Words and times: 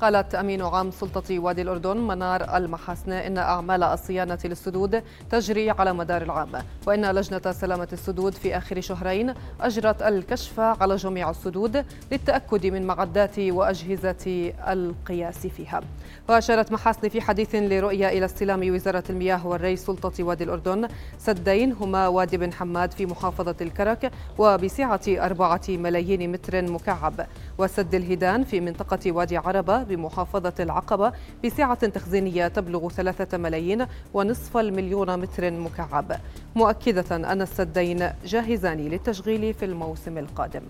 قالت 0.00 0.34
أمين 0.34 0.62
عام 0.62 0.90
سلطة 0.90 1.38
وادي 1.38 1.62
الأردن 1.62 1.96
منار 1.96 2.56
المحاسنة 2.56 3.14
إن 3.26 3.38
أعمال 3.38 3.82
الصيانة 3.82 4.38
للسدود 4.44 5.02
تجري 5.30 5.70
على 5.70 5.92
مدار 5.92 6.22
العام 6.22 6.48
وإن 6.86 7.10
لجنة 7.10 7.52
سلامة 7.52 7.88
السدود 7.92 8.34
في 8.34 8.56
آخر 8.56 8.80
شهرين 8.80 9.34
أجرت 9.60 10.02
الكشف 10.02 10.60
على 10.60 10.96
جميع 10.96 11.30
السدود 11.30 11.84
للتأكد 12.12 12.66
من 12.66 12.86
معدات 12.86 13.38
وأجهزة 13.38 14.52
القياس 14.68 15.46
فيها. 15.46 15.80
وأشارت 16.28 16.72
محاسن 16.72 17.08
في 17.08 17.20
حديث 17.20 17.54
لرؤية 17.54 18.08
إلى 18.08 18.24
استلام 18.24 18.74
وزارة 18.74 19.04
المياه 19.10 19.46
والري 19.46 19.76
سلطة 19.76 20.24
وادي 20.24 20.44
الأردن 20.44 20.88
سدين 21.18 21.72
هما 21.72 22.08
وادي 22.08 22.36
بن 22.36 22.52
حماد 22.52 22.92
في 22.92 23.06
محافظة 23.06 23.56
الكرك 23.60 24.10
وبسعة 24.38 25.00
أربعة 25.08 25.60
ملايين 25.68 26.32
متر 26.32 26.62
مكعب 26.62 27.26
وسد 27.58 27.94
الهدان 27.94 28.44
في 28.44 28.60
منطقة 28.60 29.12
وادي 29.12 29.36
عربة 29.36 29.87
بمحافظة 29.88 30.52
العقبة 30.60 31.12
بسعة 31.44 31.86
تخزينية 31.86 32.48
تبلغ 32.48 32.88
ثلاثة 32.88 33.38
ملايين 33.38 33.86
ونصف 34.14 34.56
المليون 34.56 35.16
متر 35.20 35.50
مكعب. 35.50 36.20
مؤكدة 36.56 37.16
أن 37.16 37.42
السدين 37.42 38.10
جاهزان 38.24 38.78
للتشغيل 38.78 39.54
في 39.54 39.64
الموسم 39.64 40.18
القادم. 40.18 40.62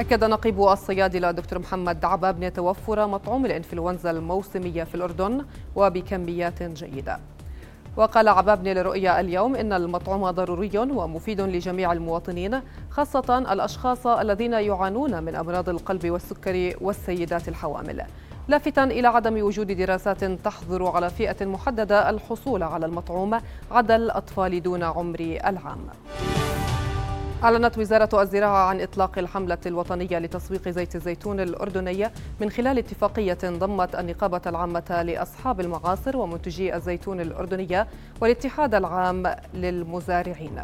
أكد 0.00 0.24
نقيب 0.24 0.60
الصيادلة 0.60 1.30
دكتور 1.30 1.58
محمد 1.58 2.04
عباب 2.04 2.52
توفر 2.54 3.06
مطعوم 3.06 3.46
الإنفلونزا 3.46 4.10
الموسمية 4.10 4.84
في 4.84 4.94
الأردن 4.94 5.44
وبكميات 5.76 6.62
جيدة. 6.62 7.18
وقال 7.96 8.28
عبابني 8.28 8.74
لرؤيا 8.74 9.20
اليوم 9.20 9.56
إن 9.56 9.72
المطعوم 9.72 10.30
ضروري 10.30 10.78
ومفيد 10.78 11.40
لجميع 11.40 11.92
المواطنين 11.92 12.60
خاصة 12.90 13.38
الأشخاص 13.38 14.06
الذين 14.06 14.52
يعانون 14.52 15.22
من 15.22 15.34
أمراض 15.34 15.68
القلب 15.68 16.10
والسكري 16.10 16.76
والسيدات 16.80 17.48
الحوامل. 17.48 18.02
لافتا 18.48 18.84
إلى 18.84 19.08
عدم 19.08 19.42
وجود 19.42 19.66
دراسات 19.66 20.24
تحظر 20.24 20.86
على 20.86 21.10
فئة 21.10 21.46
محددة 21.46 22.10
الحصول 22.10 22.62
على 22.62 22.86
المطعوم 22.86 23.40
عدا 23.70 23.96
الأطفال 23.96 24.62
دون 24.62 24.82
عمر 24.82 25.38
العام. 25.46 25.86
أعلنت 27.44 27.78
وزارة 27.78 28.22
الزراعة 28.22 28.68
عن 28.68 28.80
إطلاق 28.80 29.18
الحملة 29.18 29.58
الوطنية 29.66 30.18
لتسويق 30.18 30.68
زيت 30.68 30.96
الزيتون 30.96 31.40
الأردني 31.40 32.10
من 32.40 32.50
خلال 32.50 32.78
اتفاقية 32.78 33.38
ضمت 33.44 33.94
النقابة 33.94 34.40
العامة 34.46 35.02
لأصحاب 35.02 35.60
المعاصر 35.60 36.16
ومنتجي 36.16 36.76
الزيتون 36.76 37.20
الأردنية 37.20 37.86
والاتحاد 38.20 38.74
العام 38.74 39.34
للمزارعين. 39.54 40.60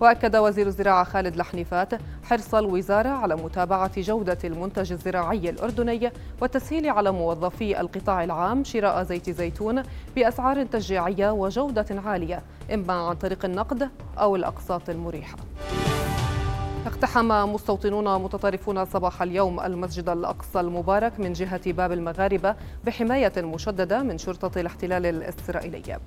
وأكد 0.00 0.36
وزير 0.36 0.66
الزراعة 0.66 1.04
خالد 1.04 1.36
لحنيفات 1.36 1.88
حرص 2.24 2.54
الوزارة 2.54 3.08
على 3.08 3.36
متابعة 3.36 4.00
جودة 4.00 4.38
المنتج 4.44 4.92
الزراعي 4.92 5.50
الأردني 5.50 6.12
والتسهيل 6.40 6.88
على 6.88 7.12
موظفي 7.12 7.80
القطاع 7.80 8.24
العام 8.24 8.64
شراء 8.64 9.02
زيت 9.02 9.30
زيتون 9.30 9.82
بأسعار 10.16 10.64
تشجيعية 10.64 11.30
وجودة 11.30 11.86
عالية 12.04 12.42
إما 12.74 12.92
عن 12.92 13.14
طريق 13.14 13.44
النقد 13.44 13.90
أو 14.18 14.36
الأقساط 14.36 14.90
المريحة. 14.90 15.36
اقتحم 16.86 17.52
مستوطنون 17.52 18.22
متطرفون 18.22 18.84
صباح 18.84 19.22
اليوم 19.22 19.60
المسجد 19.60 20.08
الأقصى 20.08 20.60
المبارك 20.60 21.20
من 21.20 21.32
جهة 21.32 21.72
باب 21.72 21.92
المغاربة 21.92 22.54
بحماية 22.84 23.32
مشددة 23.38 24.02
من 24.02 24.18
شرطة 24.18 24.60
الاحتلال 24.60 25.06
الإسرائيلي. 25.06 25.98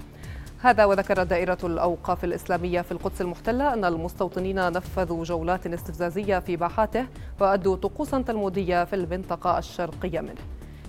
هذا 0.61 0.85
وذكرت 0.85 1.27
دائرة 1.27 1.57
الأوقاف 1.63 2.23
الإسلامية 2.23 2.81
في 2.81 2.91
القدس 2.91 3.21
المحتلة 3.21 3.73
أن 3.73 3.85
المستوطنين 3.85 4.71
نفذوا 4.71 5.23
جولات 5.23 5.67
استفزازية 5.67 6.39
في 6.39 6.55
باحاته 6.55 7.05
وأدوا 7.39 7.75
طقوسا 7.75 8.21
تلمودية 8.21 8.83
في 8.83 8.95
المنطقة 8.95 9.57
الشرقية 9.57 10.19
منه. 10.19 10.41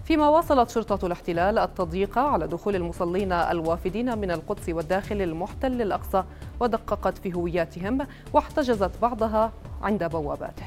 فيما 0.06 0.28
واصلت 0.28 0.70
شرطة 0.70 1.06
الاحتلال 1.06 1.58
التضييق 1.58 2.18
على 2.18 2.46
دخول 2.46 2.76
المصلين 2.76 3.32
الوافدين 3.32 4.18
من 4.18 4.30
القدس 4.30 4.68
والداخل 4.68 5.22
المحتل 5.22 5.82
الأقصى 5.82 6.24
ودققت 6.60 7.18
في 7.18 7.34
هوياتهم 7.34 8.06
واحتجزت 8.32 8.90
بعضها 9.02 9.52
عند 9.82 10.04
بواباته. 10.04 10.62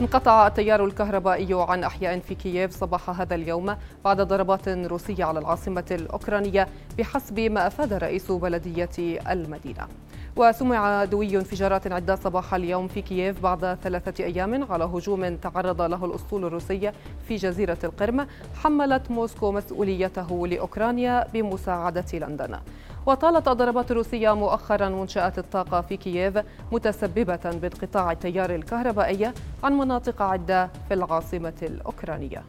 انقطع 0.00 0.46
التيار 0.46 0.84
الكهربائي 0.84 1.48
عن 1.52 1.84
أحياء 1.84 2.18
في 2.18 2.34
كييف 2.34 2.70
صباح 2.70 3.10
هذا 3.10 3.34
اليوم 3.34 3.76
بعد 4.04 4.20
ضربات 4.20 4.68
روسية 4.68 5.24
على 5.24 5.38
العاصمة 5.38 5.86
الأوكرانية 5.90 6.68
بحسب 6.98 7.40
ما 7.40 7.66
أفاد 7.66 7.92
رئيس 7.92 8.32
بلدية 8.32 9.20
المدينة. 9.30 9.88
وسمع 10.36 11.04
دوي 11.04 11.36
انفجارات 11.36 11.92
عدة 11.92 12.16
صباح 12.16 12.54
اليوم 12.54 12.88
في 12.88 13.02
كييف 13.02 13.42
بعد 13.42 13.78
ثلاثة 13.82 14.24
أيام 14.24 14.72
على 14.72 14.84
هجوم 14.84 15.36
تعرض 15.36 15.82
له 15.82 16.04
الأسطول 16.04 16.44
الروسي 16.44 16.92
في 17.28 17.36
جزيرة 17.36 17.78
القرم 17.84 18.26
حملت 18.62 19.10
موسكو 19.10 19.52
مسؤوليته 19.52 20.46
لأوكرانيا 20.46 21.26
بمساعدة 21.32 22.04
لندن. 22.12 22.58
وطالت 23.06 23.48
الضربات 23.48 23.90
الروسية 23.90 24.34
مؤخرا 24.34 24.88
منشآت 24.88 25.38
الطاقة 25.38 25.80
في 25.80 25.96
كييف 25.96 26.38
متسببة 26.72 27.50
بانقطاع 27.62 28.12
التيار 28.12 28.54
الكهربائي 28.54 29.32
عن 29.64 29.72
مناطق 29.72 30.22
عدة 30.22 30.70
في 30.88 30.94
العاصمة 30.94 31.52
الأوكرانية. 31.62 32.42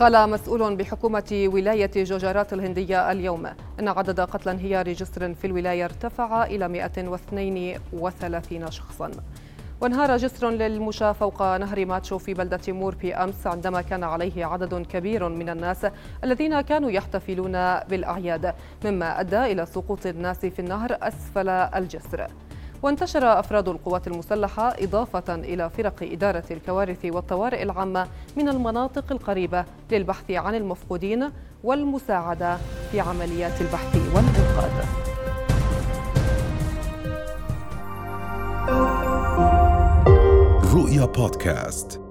قال 0.00 0.30
مسؤول 0.30 0.76
بحكومة 0.76 1.48
ولاية 1.52 1.90
جوجارات 1.96 2.52
الهندية 2.52 3.12
اليوم 3.12 3.46
أن 3.80 3.88
عدد 3.88 4.20
قتلى 4.20 4.52
انهيار 4.52 4.92
جسر 4.92 5.34
في 5.34 5.46
الولاية 5.46 5.84
ارتفع 5.84 6.44
إلى 6.44 6.68
132 6.68 8.70
شخصاً. 8.70 9.10
وانهار 9.80 10.16
جسر 10.16 10.50
للمشاة 10.50 11.12
فوق 11.12 11.56
نهر 11.56 11.86
ماتشو 11.86 12.18
في 12.18 12.34
بلدة 12.34 12.72
موربي 12.72 13.14
أمس 13.14 13.46
عندما 13.46 13.82
كان 13.82 14.04
عليه 14.04 14.44
عدد 14.44 14.86
كبير 14.86 15.28
من 15.28 15.48
الناس 15.48 15.86
الذين 16.24 16.60
كانوا 16.60 16.90
يحتفلون 16.90 17.52
بالأعياد 17.78 18.54
مما 18.84 19.20
أدى 19.20 19.52
إلى 19.52 19.66
سقوط 19.66 20.06
الناس 20.06 20.46
في 20.46 20.58
النهر 20.58 20.98
أسفل 21.02 21.48
الجسر. 21.48 22.26
وانتشر 22.82 23.40
أفراد 23.40 23.68
القوات 23.68 24.06
المسلحة 24.06 24.74
إضافة 24.78 25.34
إلى 25.34 25.70
فرق 25.70 25.94
إدارة 26.02 26.44
الكوارث 26.50 27.04
والطوارئ 27.04 27.62
العامة 27.62 28.06
من 28.36 28.48
المناطق 28.48 29.04
القريبة 29.12 29.64
للبحث 29.90 30.30
عن 30.30 30.54
المفقودين 30.54 31.30
والمساعدة 31.64 32.58
في 32.92 33.00
عمليات 33.00 33.60
البحث 33.60 33.96
والإنقاذ. 33.96 34.84
رؤيا 40.74 41.04
بودكاست. 41.04 42.09